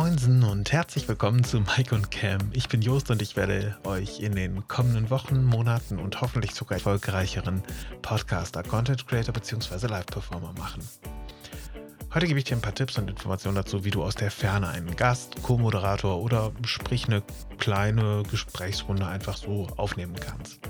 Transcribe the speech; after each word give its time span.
Moinsen 0.00 0.44
und 0.44 0.70
herzlich 0.70 1.08
willkommen 1.08 1.42
zu 1.42 1.58
Mike 1.58 1.92
und 1.92 2.12
Cam. 2.12 2.52
Ich 2.52 2.68
bin 2.68 2.82
Jost 2.82 3.10
und 3.10 3.20
ich 3.20 3.34
werde 3.34 3.76
euch 3.82 4.20
in 4.20 4.36
den 4.36 4.68
kommenden 4.68 5.10
Wochen, 5.10 5.42
Monaten 5.42 5.98
und 5.98 6.20
hoffentlich 6.20 6.54
sogar 6.54 6.78
erfolgreicheren 6.78 7.64
Podcaster, 8.00 8.62
Content 8.62 9.08
Creator 9.08 9.34
bzw. 9.34 9.88
Live-Performer 9.88 10.52
machen. 10.56 10.88
Heute 12.14 12.28
gebe 12.28 12.38
ich 12.38 12.44
dir 12.44 12.56
ein 12.56 12.60
paar 12.60 12.76
Tipps 12.76 12.96
und 12.96 13.10
Informationen 13.10 13.56
dazu, 13.56 13.84
wie 13.84 13.90
du 13.90 14.04
aus 14.04 14.14
der 14.14 14.30
Ferne 14.30 14.68
einen 14.68 14.94
Gast, 14.94 15.42
Co-Moderator 15.42 16.22
oder 16.22 16.52
sprich 16.64 17.08
eine 17.08 17.24
kleine 17.58 18.22
Gesprächsrunde 18.30 19.04
einfach 19.04 19.36
so 19.36 19.66
aufnehmen 19.78 20.14
kannst. 20.14 20.60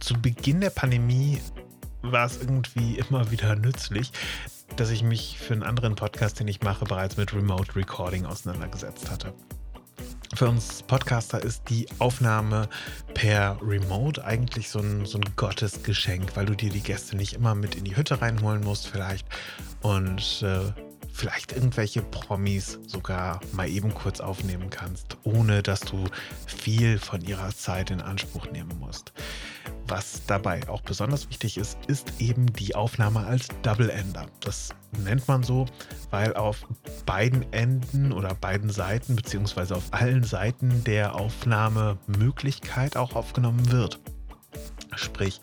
Zu 0.00 0.20
Beginn 0.20 0.60
der 0.60 0.68
Pandemie 0.68 1.40
war 2.02 2.26
es 2.26 2.38
irgendwie 2.42 2.98
immer 2.98 3.30
wieder 3.30 3.56
nützlich, 3.56 4.12
dass 4.80 4.90
ich 4.90 5.02
mich 5.02 5.38
für 5.38 5.54
einen 5.54 5.62
anderen 5.62 5.94
Podcast, 5.94 6.38
den 6.40 6.48
ich 6.48 6.62
mache, 6.62 6.84
bereits 6.84 7.16
mit 7.16 7.34
Remote 7.34 7.74
Recording 7.74 8.24
auseinandergesetzt 8.26 9.10
hatte. 9.10 9.34
Für 10.34 10.48
uns 10.48 10.82
Podcaster 10.82 11.42
ist 11.42 11.68
die 11.68 11.86
Aufnahme 11.98 12.68
per 13.14 13.58
Remote 13.62 14.24
eigentlich 14.24 14.68
so 14.68 14.78
ein, 14.78 15.04
so 15.04 15.18
ein 15.18 15.24
Gottesgeschenk, 15.36 16.36
weil 16.36 16.46
du 16.46 16.54
dir 16.54 16.70
die 16.70 16.82
Gäste 16.82 17.16
nicht 17.16 17.32
immer 17.32 17.54
mit 17.54 17.74
in 17.74 17.84
die 17.84 17.96
Hütte 17.96 18.20
reinholen 18.20 18.62
musst 18.62 18.86
vielleicht 18.86 19.26
und 19.82 20.42
äh, 20.42 20.72
vielleicht 21.18 21.50
irgendwelche 21.50 22.00
Promis 22.00 22.78
sogar 22.86 23.40
mal 23.50 23.68
eben 23.68 23.92
kurz 23.92 24.20
aufnehmen 24.20 24.70
kannst, 24.70 25.16
ohne 25.24 25.64
dass 25.64 25.80
du 25.80 26.04
viel 26.46 26.98
von 26.98 27.20
ihrer 27.22 27.50
Zeit 27.50 27.90
in 27.90 28.00
Anspruch 28.00 28.46
nehmen 28.52 28.78
musst. 28.78 29.12
Was 29.88 30.24
dabei 30.26 30.68
auch 30.68 30.80
besonders 30.82 31.28
wichtig 31.28 31.58
ist, 31.58 31.76
ist 31.88 32.12
eben 32.20 32.52
die 32.52 32.76
Aufnahme 32.76 33.26
als 33.26 33.48
Double 33.62 33.90
Ender. 33.90 34.26
Das 34.40 34.68
nennt 35.02 35.26
man 35.26 35.42
so, 35.42 35.66
weil 36.10 36.34
auf 36.34 36.64
beiden 37.04 37.52
Enden 37.52 38.12
oder 38.12 38.34
beiden 38.34 38.70
Seiten 38.70 39.16
beziehungsweise 39.16 39.74
auf 39.74 39.92
allen 39.92 40.22
Seiten 40.22 40.84
der 40.84 41.16
Aufnahmemöglichkeit 41.16 42.96
auch 42.96 43.16
aufgenommen 43.16 43.72
wird. 43.72 43.98
Sprich, 44.94 45.40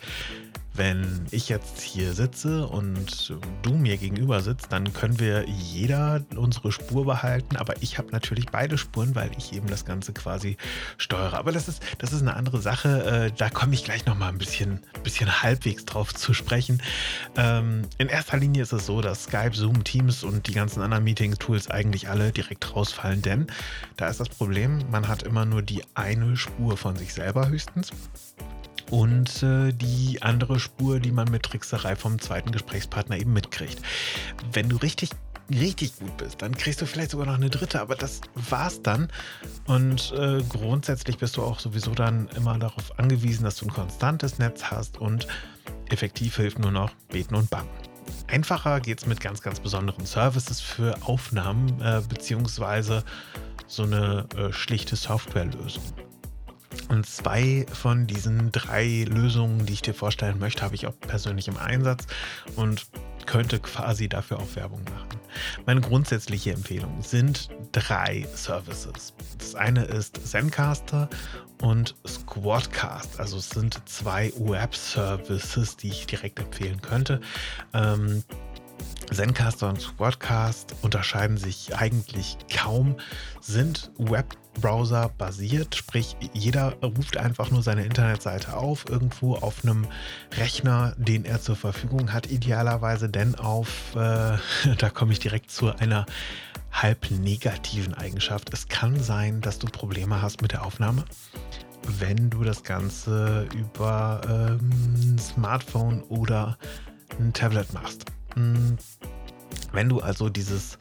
wenn 0.77 1.25
ich 1.31 1.49
jetzt 1.49 1.81
hier 1.81 2.13
sitze 2.13 2.67
und 2.67 3.33
du 3.61 3.73
mir 3.73 3.97
gegenüber 3.97 4.41
sitzt, 4.41 4.71
dann 4.71 4.93
können 4.93 5.19
wir 5.19 5.45
jeder 5.47 6.21
unsere 6.35 6.71
Spur 6.71 7.05
behalten, 7.05 7.55
aber 7.55 7.81
ich 7.81 7.97
habe 7.97 8.11
natürlich 8.11 8.47
beide 8.47 8.77
Spuren, 8.77 9.15
weil 9.15 9.31
ich 9.37 9.53
eben 9.53 9.67
das 9.67 9.85
Ganze 9.85 10.13
quasi 10.13 10.57
steuere. 10.97 11.37
Aber 11.37 11.51
das 11.51 11.67
ist, 11.67 11.81
das 11.99 12.13
ist 12.13 12.21
eine 12.21 12.35
andere 12.35 12.61
Sache. 12.61 13.29
Äh, 13.29 13.31
da 13.37 13.49
komme 13.49 13.73
ich 13.73 13.83
gleich 13.83 14.05
nochmal 14.05 14.29
ein 14.29 14.37
bisschen, 14.37 14.79
bisschen 15.03 15.41
halbwegs 15.41 15.85
drauf 15.85 16.13
zu 16.13 16.33
sprechen. 16.33 16.81
Ähm, 17.37 17.83
in 17.97 18.07
erster 18.07 18.37
Linie 18.37 18.63
ist 18.63 18.73
es 18.73 18.85
so, 18.85 19.01
dass 19.01 19.25
Skype, 19.25 19.55
Zoom, 19.55 19.83
Teams 19.83 20.23
und 20.23 20.47
die 20.47 20.53
ganzen 20.53 20.81
anderen 20.81 21.03
Meeting-Tools 21.03 21.69
eigentlich 21.69 22.09
alle 22.09 22.31
direkt 22.31 22.75
rausfallen, 22.75 23.21
denn 23.21 23.47
da 23.97 24.07
ist 24.07 24.19
das 24.19 24.29
Problem, 24.29 24.83
man 24.91 25.07
hat 25.07 25.23
immer 25.23 25.45
nur 25.45 25.61
die 25.61 25.83
eine 25.93 26.35
Spur 26.35 26.77
von 26.77 26.95
sich 26.95 27.13
selber 27.13 27.47
höchstens 27.47 27.91
und 28.91 29.43
äh, 29.43 29.71
die 29.71 30.21
andere 30.21 30.59
Spur, 30.59 30.99
die 30.99 31.11
man 31.11 31.29
mit 31.29 31.43
Trickserei 31.43 31.95
vom 31.95 32.19
zweiten 32.19 32.51
Gesprächspartner 32.51 33.17
eben 33.17 33.33
mitkriegt. 33.33 33.81
Wenn 34.51 34.69
du 34.69 34.77
richtig 34.77 35.09
richtig 35.49 35.97
gut 35.99 36.17
bist, 36.17 36.41
dann 36.41 36.55
kriegst 36.55 36.81
du 36.81 36.85
vielleicht 36.85 37.11
sogar 37.11 37.27
noch 37.27 37.35
eine 37.35 37.49
dritte, 37.49 37.81
aber 37.81 37.95
das 37.95 38.21
war's 38.33 38.81
dann. 38.81 39.09
Und 39.67 40.11
äh, 40.17 40.41
grundsätzlich 40.49 41.17
bist 41.17 41.37
du 41.37 41.43
auch 41.43 41.59
sowieso 41.59 41.93
dann 41.93 42.27
immer 42.35 42.57
darauf 42.57 42.97
angewiesen, 42.99 43.43
dass 43.43 43.57
du 43.57 43.65
ein 43.65 43.73
konstantes 43.73 44.39
Netz 44.39 44.63
hast 44.65 44.97
und 44.97 45.27
effektiv 45.89 46.37
hilft 46.37 46.59
nur 46.59 46.71
noch 46.71 46.91
Beten 47.09 47.35
und 47.35 47.49
Bangen. 47.49 47.69
Einfacher 48.27 48.79
geht 48.79 48.99
es 48.99 49.05
mit 49.05 49.19
ganz, 49.19 49.41
ganz 49.41 49.59
besonderen 49.59 50.05
Services 50.05 50.61
für 50.61 50.95
Aufnahmen 51.03 51.79
äh, 51.81 52.01
beziehungsweise 52.07 53.03
so 53.67 53.83
eine 53.83 54.27
äh, 54.35 54.51
schlichte 54.51 54.95
Softwarelösung. 54.95 55.83
Und 56.89 57.05
zwei 57.05 57.65
von 57.71 58.07
diesen 58.07 58.51
drei 58.51 59.05
Lösungen, 59.09 59.65
die 59.65 59.73
ich 59.73 59.81
dir 59.81 59.93
vorstellen 59.93 60.39
möchte, 60.39 60.61
habe 60.63 60.75
ich 60.75 60.87
auch 60.87 60.97
persönlich 60.99 61.47
im 61.47 61.57
Einsatz 61.57 62.05
und 62.55 62.85
könnte 63.25 63.59
quasi 63.59 64.07
dafür 64.07 64.39
auch 64.39 64.55
Werbung 64.55 64.83
machen. 64.83 65.19
Meine 65.65 65.81
grundsätzliche 65.81 66.53
Empfehlung 66.53 67.01
sind 67.01 67.49
drei 67.71 68.27
Services. 68.35 69.13
Das 69.37 69.55
eine 69.55 69.85
ist 69.85 70.25
Zencaster 70.27 71.09
und 71.61 71.95
Squadcast. 72.07 73.19
Also 73.19 73.37
es 73.37 73.49
sind 73.49 73.81
zwei 73.87 74.31
Web-Services, 74.37 75.77
die 75.77 75.89
ich 75.89 76.05
direkt 76.05 76.39
empfehlen 76.39 76.81
könnte. 76.81 77.19
Ähm, 77.73 78.23
Zencaster 79.11 79.69
und 79.69 79.81
Squadcast 79.81 80.75
unterscheiden 80.81 81.37
sich 81.37 81.75
eigentlich 81.75 82.37
kaum, 82.53 82.97
sind 83.41 83.91
Webbrowser 83.97 85.09
basiert, 85.17 85.75
sprich 85.75 86.15
jeder 86.33 86.73
ruft 86.81 87.17
einfach 87.17 87.51
nur 87.51 87.61
seine 87.61 87.85
Internetseite 87.85 88.55
auf, 88.55 88.85
irgendwo 88.89 89.35
auf 89.35 89.63
einem 89.63 89.87
Rechner, 90.37 90.93
den 90.97 91.25
er 91.25 91.41
zur 91.41 91.55
Verfügung 91.55 92.13
hat, 92.13 92.27
idealerweise 92.27 93.09
denn 93.09 93.35
auf, 93.35 93.95
äh, 93.95 94.37
da 94.77 94.89
komme 94.93 95.13
ich 95.13 95.19
direkt 95.19 95.51
zu 95.51 95.75
einer 95.75 96.05
halb 96.71 97.09
negativen 97.11 97.93
Eigenschaft. 97.93 98.53
Es 98.53 98.67
kann 98.67 98.99
sein, 98.99 99.41
dass 99.41 99.59
du 99.59 99.67
Probleme 99.67 100.21
hast 100.21 100.41
mit 100.41 100.51
der 100.51 100.65
Aufnahme 100.65 101.05
wenn 101.99 102.29
du 102.29 102.43
das 102.43 102.63
Ganze 102.63 103.47
über 103.55 104.21
ähm, 104.27 105.17
Smartphone 105.17 106.01
oder 106.03 106.57
ein 107.19 107.33
Tablet 107.33 107.71
machst. 107.73 108.05
Wenn 108.35 109.89
du 109.89 109.99
also 109.99 110.29
dieses 110.29 110.77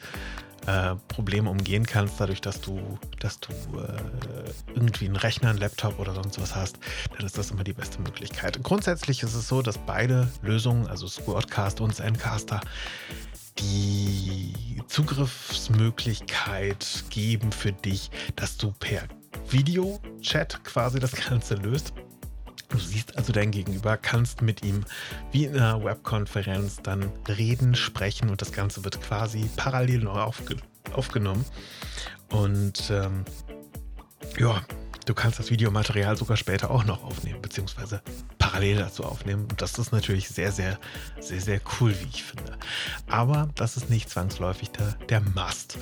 äh, 0.66 0.94
Problem 1.08 1.46
umgehen 1.46 1.84
kannst, 1.84 2.18
dadurch, 2.18 2.40
dass 2.40 2.58
du, 2.60 2.98
dass 3.20 3.38
du 3.40 3.52
äh, 3.52 4.52
irgendwie 4.74 5.04
einen 5.06 5.16
Rechner, 5.16 5.50
einen 5.50 5.58
Laptop 5.58 5.98
oder 5.98 6.14
sonst 6.14 6.40
was 6.40 6.54
hast, 6.54 6.78
dann 7.16 7.26
ist 7.26 7.36
das 7.36 7.50
immer 7.50 7.64
die 7.64 7.74
beste 7.74 8.00
Möglichkeit. 8.00 8.62
Grundsätzlich 8.62 9.22
ist 9.22 9.34
es 9.34 9.48
so, 9.48 9.62
dass 9.62 9.78
beide 9.78 10.28
Lösungen, 10.42 10.86
also 10.86 11.06
Squadcast 11.06 11.80
und 11.80 11.94
Zencaster, 11.94 12.60
die 13.58 14.82
Zugriffsmöglichkeit 14.88 17.04
geben 17.10 17.52
für 17.52 17.72
dich, 17.72 18.10
dass 18.36 18.56
du 18.56 18.72
per 18.72 19.02
Videochat 19.50 20.64
quasi 20.64 20.98
das 20.98 21.12
Ganze 21.12 21.56
löst. 21.56 21.92
Du 22.74 22.80
siehst 22.80 23.16
also 23.16 23.32
dein 23.32 23.52
Gegenüber, 23.52 23.96
kannst 23.96 24.42
mit 24.42 24.64
ihm 24.64 24.84
wie 25.30 25.44
in 25.44 25.56
einer 25.56 25.84
Webkonferenz 25.84 26.82
dann 26.82 27.12
reden, 27.28 27.76
sprechen 27.76 28.30
und 28.30 28.42
das 28.42 28.50
Ganze 28.50 28.82
wird 28.82 29.00
quasi 29.00 29.48
parallel 29.54 30.00
noch 30.00 30.16
aufge 30.16 30.56
aufgenommen. 30.92 31.44
Und 32.30 32.90
ähm, 32.90 33.24
ja, 34.38 34.60
du 35.06 35.14
kannst 35.14 35.38
das 35.38 35.52
Videomaterial 35.52 36.16
sogar 36.16 36.36
später 36.36 36.72
auch 36.72 36.84
noch 36.84 37.04
aufnehmen, 37.04 37.40
beziehungsweise 37.40 38.02
parallel 38.54 38.76
dazu 38.76 39.02
aufnehmen. 39.02 39.46
Und 39.50 39.60
das 39.60 39.78
ist 39.78 39.90
natürlich 39.90 40.28
sehr, 40.28 40.52
sehr, 40.52 40.78
sehr, 41.18 41.40
sehr 41.40 41.60
cool, 41.80 41.92
wie 42.00 42.08
ich 42.08 42.22
finde. 42.22 42.56
Aber 43.08 43.48
das 43.56 43.76
ist 43.76 43.90
nicht 43.90 44.08
zwangsläufig 44.08 44.70
der, 44.70 44.92
der 45.08 45.20
Must. 45.20 45.76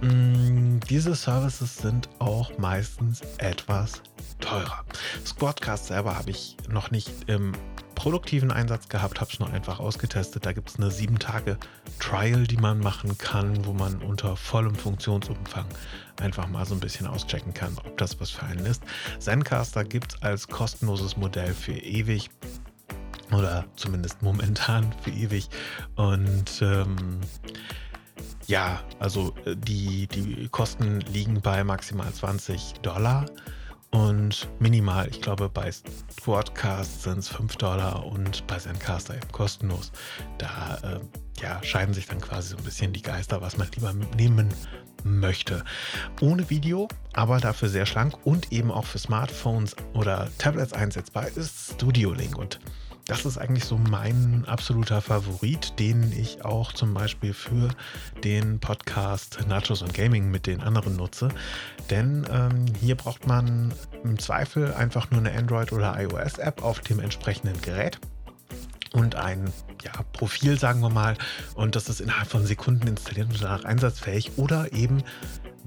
Mm, 0.00 0.80
diese 0.90 1.14
Services 1.14 1.76
sind 1.76 2.08
auch 2.18 2.58
meistens 2.58 3.20
etwas 3.38 4.02
teurer. 4.40 4.84
Squadcast 5.24 5.86
selber 5.86 6.18
habe 6.18 6.30
ich 6.30 6.56
noch 6.68 6.90
nicht 6.90 7.08
im 7.28 7.52
produktiven 7.98 8.52
Einsatz 8.52 8.88
gehabt, 8.88 9.20
habe 9.20 9.32
es 9.32 9.40
nur 9.40 9.50
einfach 9.50 9.80
ausgetestet. 9.80 10.46
Da 10.46 10.52
gibt 10.52 10.70
es 10.70 10.76
eine 10.76 10.88
7 10.88 11.18
Tage 11.18 11.58
Trial, 11.98 12.46
die 12.46 12.56
man 12.56 12.78
machen 12.78 13.18
kann, 13.18 13.66
wo 13.66 13.72
man 13.72 14.00
unter 14.02 14.36
vollem 14.36 14.76
Funktionsumfang 14.76 15.66
einfach 16.20 16.46
mal 16.46 16.64
so 16.64 16.74
ein 16.74 16.80
bisschen 16.80 17.08
auschecken 17.08 17.52
kann, 17.54 17.76
ob 17.84 17.98
das 17.98 18.20
was 18.20 18.30
für 18.30 18.44
einen 18.46 18.64
ist. 18.66 18.84
Zencaster 19.18 19.82
gibt 19.82 20.14
es 20.14 20.22
als 20.22 20.46
kostenloses 20.46 21.16
Modell 21.16 21.52
für 21.52 21.72
ewig 21.72 22.30
oder 23.32 23.64
zumindest 23.74 24.22
momentan 24.22 24.94
für 25.02 25.10
ewig. 25.10 25.48
Und 25.96 26.62
ähm, 26.62 27.20
ja, 28.46 28.80
also 29.00 29.34
äh, 29.44 29.56
die, 29.56 30.06
die 30.06 30.48
Kosten 30.48 31.00
liegen 31.00 31.40
bei 31.40 31.64
maximal 31.64 32.12
20 32.12 32.74
Dollar. 32.82 33.26
Und 33.90 34.48
minimal, 34.58 35.08
ich 35.08 35.20
glaube, 35.22 35.48
bei 35.48 35.70
Squadcast 35.72 37.02
sind 37.02 37.18
es 37.18 37.28
5 37.28 37.56
Dollar 37.56 38.04
und 38.04 38.46
bei 38.46 38.58
Zencaster 38.58 39.16
eben 39.16 39.32
kostenlos. 39.32 39.92
Da 40.36 40.78
äh, 40.82 41.00
ja, 41.40 41.62
scheiden 41.62 41.94
sich 41.94 42.06
dann 42.06 42.20
quasi 42.20 42.50
so 42.50 42.56
ein 42.58 42.64
bisschen 42.64 42.92
die 42.92 43.02
Geister, 43.02 43.40
was 43.40 43.56
man 43.56 43.68
lieber 43.74 43.94
nehmen 44.16 44.52
möchte. 45.04 45.64
Ohne 46.20 46.50
Video, 46.50 46.88
aber 47.14 47.38
dafür 47.40 47.68
sehr 47.68 47.86
schlank 47.86 48.14
und 48.26 48.52
eben 48.52 48.70
auch 48.70 48.84
für 48.84 48.98
Smartphones 48.98 49.74
oder 49.94 50.28
Tablets 50.38 50.72
einsetzbar 50.72 51.28
ist 51.28 51.72
Studio 51.74 52.12
Link. 52.12 52.36
Und 52.36 52.58
das 53.08 53.24
ist 53.24 53.38
eigentlich 53.38 53.64
so 53.64 53.78
mein 53.78 54.44
absoluter 54.46 55.00
Favorit, 55.00 55.78
den 55.78 56.12
ich 56.12 56.44
auch 56.44 56.74
zum 56.74 56.92
Beispiel 56.92 57.32
für 57.32 57.70
den 58.22 58.60
Podcast 58.60 59.38
Nachos 59.48 59.80
und 59.80 59.94
Gaming 59.94 60.30
mit 60.30 60.46
den 60.46 60.60
anderen 60.60 60.96
nutze. 60.96 61.30
Denn 61.88 62.26
ähm, 62.30 62.66
hier 62.78 62.96
braucht 62.96 63.26
man 63.26 63.72
im 64.04 64.18
Zweifel 64.18 64.74
einfach 64.74 65.10
nur 65.10 65.20
eine 65.20 65.32
Android- 65.32 65.72
oder 65.72 65.98
iOS-App 65.98 66.62
auf 66.62 66.80
dem 66.80 67.00
entsprechenden 67.00 67.58
Gerät 67.62 67.98
und 68.92 69.16
ein 69.16 69.50
ja, 69.82 69.92
Profil, 70.12 70.58
sagen 70.58 70.80
wir 70.80 70.90
mal. 70.90 71.16
Und 71.54 71.76
das 71.76 71.88
ist 71.88 72.02
innerhalb 72.02 72.28
von 72.28 72.44
Sekunden 72.44 72.86
installiert 72.88 73.30
und 73.30 73.42
danach 73.42 73.64
einsatzfähig. 73.64 74.32
Oder 74.36 74.72
eben 74.74 75.02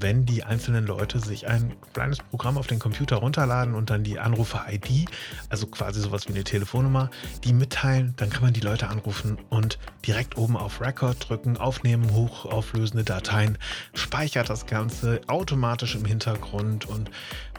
wenn 0.02 0.26
die 0.26 0.44
einzelnen 0.44 0.86
Leute 0.86 1.20
sich 1.20 1.48
ein 1.48 1.76
kleines 1.94 2.20
Programm 2.20 2.58
auf 2.58 2.68
den 2.68 2.80
Computer 2.80 3.18
runterladen 3.18 3.76
und 3.76 3.90
dann 3.90 4.04
die 4.04 4.20
Anrufer-ID, 4.20 5.10
also 5.50 5.68
quasi 5.68 6.02
sowas 6.02 6.28
wie 6.28 6.34
eine 6.34 6.44
Telefonnummer, 6.44 7.10
die 7.44 7.54
mitteilen, 7.54 8.14
dann 8.18 8.30
kann 8.30 8.44
man 8.44 8.54
die 8.54 8.62
Leute 8.62 8.88
anrufen 8.90 9.38
und 9.50 9.80
direkt 10.06 10.38
oben 10.38 10.58
auf 10.58 10.82
Record 10.82 11.30
drücken, 11.30 11.58
aufnehmen, 11.58 12.14
hochauflösende 12.14 13.04
Dateien, 13.04 13.58
speichert 13.94 14.50
das 14.50 14.66
Ganze 14.66 15.22
automatisch 15.28 15.96
im 15.96 16.06
Hintergrund 16.06 16.86
und 16.86 17.12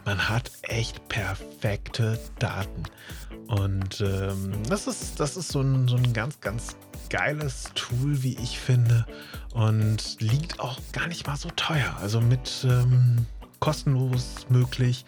man 0.05 0.29
hat 0.29 0.51
echt 0.63 1.07
perfekte 1.07 2.19
Daten. 2.39 2.83
Und 3.47 4.01
ähm, 4.01 4.51
das, 4.67 4.87
ist, 4.87 5.19
das 5.19 5.37
ist 5.37 5.49
so 5.49 5.61
ein, 5.61 5.87
so 5.87 5.95
ein 5.95 6.13
ganz, 6.13 6.39
ganz 6.41 6.75
geiles 7.13 7.69
Tool, 7.75 8.23
wie 8.23 8.35
ich 8.41 8.59
finde. 8.59 9.05
Und 9.53 10.19
liegt 10.19 10.59
auch 10.59 10.79
gar 10.91 11.07
nicht 11.07 11.27
mal 11.27 11.37
so 11.37 11.49
teuer. 11.55 11.95
Also 12.01 12.19
mit 12.19 12.65
ähm, 12.67 13.27
kostenlos 13.59 14.47
möglich 14.49 15.05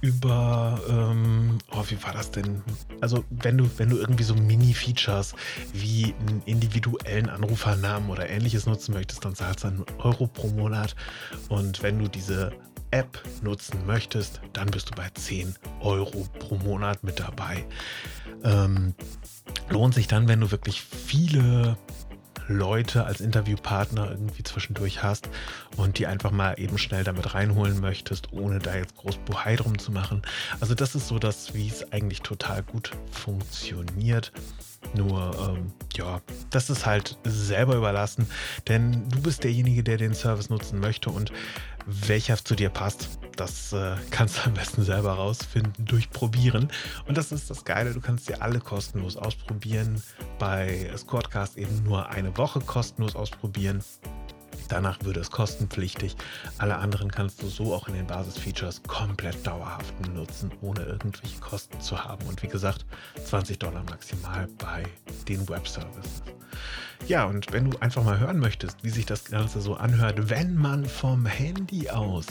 über, 0.00 0.80
ähm, 0.88 1.58
oh, 1.72 1.84
wie 1.88 2.02
war 2.02 2.14
das 2.14 2.30
denn? 2.30 2.62
Also 3.02 3.22
wenn 3.28 3.58
du, 3.58 3.68
wenn 3.76 3.90
du 3.90 3.98
irgendwie 3.98 4.24
so 4.24 4.34
Mini-Features 4.34 5.34
wie 5.74 6.14
einen 6.20 6.42
individuellen 6.46 7.28
Anrufernamen 7.28 8.08
oder 8.08 8.30
ähnliches 8.30 8.64
nutzen 8.64 8.94
möchtest, 8.94 9.24
dann 9.24 9.34
zahlst 9.34 9.64
du 9.64 9.68
einen 9.68 9.84
Euro 9.98 10.26
pro 10.26 10.48
Monat. 10.48 10.96
Und 11.50 11.82
wenn 11.82 11.98
du 11.98 12.08
diese 12.08 12.50
App 12.92 13.22
nutzen 13.42 13.84
möchtest, 13.86 14.40
dann 14.54 14.70
bist 14.70 14.90
du 14.90 14.94
bei 14.94 15.10
10 15.10 15.54
Euro 15.80 16.26
pro 16.38 16.56
Monat 16.56 17.04
mit 17.04 17.20
dabei. 17.20 17.66
Ähm, 18.42 18.94
lohnt 19.68 19.94
sich 19.94 20.06
dann, 20.06 20.28
wenn 20.28 20.40
du 20.40 20.50
wirklich 20.50 20.82
viele 20.82 21.76
Leute 22.48 23.04
als 23.04 23.20
Interviewpartner 23.20 24.10
irgendwie 24.10 24.42
zwischendurch 24.42 25.02
hast 25.02 25.28
und 25.76 25.98
die 25.98 26.06
einfach 26.06 26.30
mal 26.30 26.54
eben 26.58 26.78
schnell 26.78 27.04
damit 27.04 27.34
reinholen 27.34 27.80
möchtest, 27.80 28.32
ohne 28.32 28.58
da 28.58 28.76
jetzt 28.76 28.96
groß 28.96 29.18
Buhai 29.18 29.56
drum 29.56 29.78
zu 29.78 29.90
machen. 29.90 30.22
Also 30.60 30.74
das 30.74 30.94
ist 30.94 31.08
so 31.08 31.18
das, 31.18 31.54
wie 31.54 31.68
es 31.68 31.92
eigentlich 31.92 32.22
total 32.22 32.62
gut 32.62 32.92
funktioniert. 33.10 34.32
Nur, 34.94 35.56
ähm, 35.56 35.72
ja, 35.94 36.20
das 36.50 36.70
ist 36.70 36.86
halt 36.86 37.18
selber 37.24 37.74
überlassen, 37.74 38.28
denn 38.68 39.08
du 39.08 39.20
bist 39.20 39.42
derjenige, 39.42 39.82
der 39.82 39.96
den 39.96 40.14
Service 40.14 40.48
nutzen 40.48 40.78
möchte 40.78 41.10
und 41.10 41.32
welcher 41.86 42.36
zu 42.36 42.54
dir 42.54 42.68
passt, 42.68 43.18
das 43.36 43.72
äh, 43.72 43.94
kannst 44.10 44.38
du 44.38 44.42
am 44.46 44.54
besten 44.54 44.82
selber 44.82 45.12
rausfinden 45.12 45.84
durch 45.84 46.10
Probieren. 46.10 46.68
Und 47.06 47.16
das 47.16 47.32
ist 47.32 47.48
das 47.48 47.64
Geile, 47.64 47.92
du 47.92 48.00
kannst 48.00 48.28
dir 48.28 48.42
alle 48.42 48.60
kostenlos 48.60 49.16
ausprobieren. 49.16 50.02
Bei 50.38 50.90
Squadcast 50.96 51.56
eben 51.56 51.84
nur 51.84 52.08
eine 52.08 52.36
Woche 52.36 52.60
kostenlos 52.60 53.14
ausprobieren. 53.14 53.82
Danach 54.68 54.98
würde 55.02 55.20
es 55.20 55.30
kostenpflichtig. 55.30 56.16
Alle 56.58 56.76
anderen 56.76 57.10
kannst 57.10 57.42
du 57.42 57.48
so 57.48 57.74
auch 57.74 57.88
in 57.88 57.94
den 57.94 58.06
Basisfeatures 58.06 58.82
komplett 58.84 59.46
dauerhaft 59.46 59.94
nutzen, 60.14 60.50
ohne 60.60 60.82
irgendwelche 60.82 61.38
Kosten 61.40 61.80
zu 61.80 62.04
haben. 62.04 62.26
Und 62.26 62.42
wie 62.42 62.48
gesagt, 62.48 62.84
20 63.24 63.58
Dollar 63.58 63.84
maximal 63.84 64.48
bei 64.58 64.84
den 65.28 65.48
Webservices. 65.48 66.22
Ja, 67.06 67.24
und 67.24 67.52
wenn 67.52 67.70
du 67.70 67.78
einfach 67.78 68.02
mal 68.02 68.18
hören 68.18 68.38
möchtest, 68.38 68.82
wie 68.82 68.90
sich 68.90 69.06
das 69.06 69.26
Ganze 69.26 69.60
so 69.60 69.74
anhört, 69.74 70.30
wenn 70.30 70.56
man 70.56 70.84
vom 70.84 71.26
Handy 71.26 71.90
aus 71.90 72.26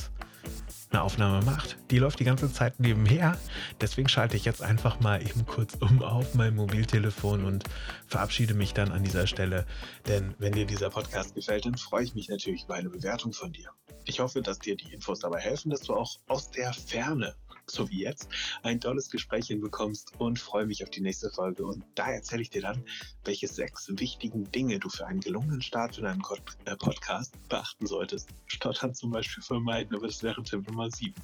eine 0.92 1.02
Aufnahme 1.02 1.44
macht. 1.46 1.78
Die 1.92 2.00
läuft 2.00 2.20
die 2.20 2.24
ganze 2.24 2.52
Zeit 2.52 2.80
nebenher. 2.80 3.38
Deswegen 3.82 4.08
schalte 4.08 4.38
ich 4.38 4.46
jetzt 4.46 4.62
einfach 4.62 5.00
mal 5.00 5.22
eben 5.22 5.46
kurz 5.46 5.76
um 5.76 6.02
auf 6.02 6.36
mein 6.36 6.56
Mobiltelefon 6.56 7.46
und 7.46 7.66
verabschiede 8.08 8.54
mich 8.54 8.74
dann 8.74 8.92
an 8.92 9.04
dieser 9.04 9.28
Stelle. 9.28 9.66
Denn 10.08 10.36
wenn 10.38 10.54
dir 10.54 10.66
dieser 10.66 10.90
Podcast 10.90 11.36
gefällt, 11.36 11.66
dann 11.66 11.78
freue 11.78 12.04
ich 12.04 12.16
mich 12.16 12.30
natürlich 12.30 12.64
über 12.64 12.76
eine 12.76 12.90
Bewertung 12.90 13.34
von 13.34 13.52
dir. 13.52 13.70
Ich 14.06 14.20
hoffe, 14.20 14.42
dass 14.42 14.60
dir 14.60 14.76
die 14.76 14.94
Infos 14.94 15.20
dabei 15.20 15.40
helfen, 15.40 15.72
dass 15.72 15.82
du 15.82 15.94
auch 15.94 16.20
aus 16.28 16.52
der 16.52 16.74
Ferne 16.74 17.36
so 17.70 17.90
wie 17.90 18.02
jetzt, 18.02 18.30
ein 18.64 18.80
tolles 18.80 19.10
Gespräch 19.10 19.48
hinbekommst 19.48 20.14
und 20.20 20.40
freue 20.40 20.66
mich 20.66 20.84
auf 20.84 20.90
die 20.90 21.02
nächste 21.02 21.30
Folge. 21.30 21.66
Und 21.66 21.84
da 21.96 22.12
erzähle 22.12 22.42
ich 22.42 22.50
dir 22.50 22.62
dann, 22.62 22.84
welche 23.24 23.48
sechs 23.48 23.90
wichtigen 23.90 24.50
Dinge 24.52 24.80
du 24.80 24.90
für 24.90 25.06
einen 25.06 25.20
gelungenen 25.20 25.62
Start 25.62 25.98
in 25.98 26.06
einem 26.06 26.24
äh, 26.66 26.76
Podcast 26.76 27.34
beachten 27.50 27.88
solltest. 27.88 28.30
Stottern 28.48 28.94
zum 28.94 29.12
Beispiel 29.12 29.44
vermeiden, 29.44 29.96
aber 29.96 30.08
das 30.08 30.24
wäre 30.24 30.42
Tipp 30.44 30.68
Nummer 30.68 30.90
sieben. 30.92 31.22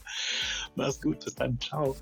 Mach's 0.75 1.01
gut, 1.01 1.23
bis 1.23 1.35
dann, 1.35 1.59
ciao. 1.59 1.95